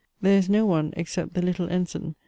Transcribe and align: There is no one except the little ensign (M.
There 0.19 0.35
is 0.35 0.49
no 0.49 0.65
one 0.65 0.95
except 0.97 1.35
the 1.35 1.43
little 1.43 1.69
ensign 1.69 2.03
(M. 2.03 2.15